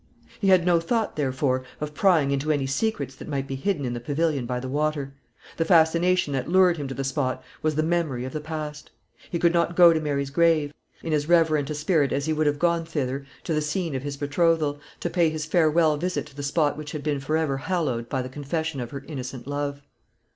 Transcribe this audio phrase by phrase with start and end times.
[0.39, 3.93] He had no thought, therefore, of prying into any secrets that might be hidden in
[3.93, 5.13] the pavilion by the water.
[5.57, 8.89] The fascination that lured him to the spot was the memory of the past.
[9.29, 12.11] He could not go to Mary's grave; but he went, in as reverent a spirit
[12.11, 15.45] as he would have gone thither, to the scene of his betrothal, to pay his
[15.45, 18.89] farewell visit to the spot which had been for ever hallowed by the confession of
[18.89, 19.83] her innocent love.